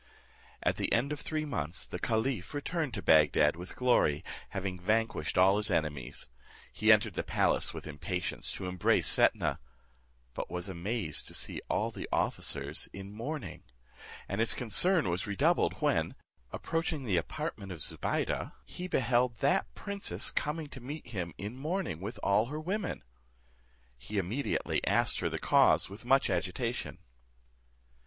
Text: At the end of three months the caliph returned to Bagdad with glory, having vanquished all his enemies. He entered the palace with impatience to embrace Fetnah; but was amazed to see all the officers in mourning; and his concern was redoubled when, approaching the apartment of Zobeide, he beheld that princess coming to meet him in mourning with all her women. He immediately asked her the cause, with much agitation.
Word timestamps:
At 0.63 0.77
the 0.77 0.91
end 0.91 1.11
of 1.11 1.19
three 1.19 1.45
months 1.45 1.85
the 1.85 1.99
caliph 1.99 2.55
returned 2.55 2.95
to 2.95 3.03
Bagdad 3.03 3.55
with 3.55 3.75
glory, 3.75 4.23
having 4.49 4.79
vanquished 4.79 5.37
all 5.37 5.57
his 5.57 5.69
enemies. 5.69 6.27
He 6.73 6.91
entered 6.91 7.13
the 7.13 7.21
palace 7.21 7.71
with 7.71 7.85
impatience 7.85 8.51
to 8.53 8.65
embrace 8.65 9.13
Fetnah; 9.13 9.59
but 10.33 10.49
was 10.49 10.67
amazed 10.67 11.27
to 11.27 11.35
see 11.35 11.61
all 11.69 11.91
the 11.91 12.09
officers 12.11 12.89
in 12.91 13.11
mourning; 13.11 13.61
and 14.27 14.39
his 14.39 14.55
concern 14.55 15.07
was 15.07 15.27
redoubled 15.27 15.73
when, 15.83 16.15
approaching 16.51 17.03
the 17.03 17.17
apartment 17.17 17.71
of 17.71 17.83
Zobeide, 17.83 18.53
he 18.65 18.87
beheld 18.87 19.37
that 19.37 19.71
princess 19.75 20.31
coming 20.31 20.65
to 20.69 20.81
meet 20.81 21.09
him 21.09 21.31
in 21.37 21.55
mourning 21.55 22.01
with 22.01 22.19
all 22.23 22.47
her 22.47 22.59
women. 22.59 23.03
He 23.99 24.17
immediately 24.17 24.83
asked 24.87 25.19
her 25.19 25.29
the 25.29 25.37
cause, 25.37 25.91
with 25.91 26.05
much 26.05 26.27
agitation. 26.31 26.97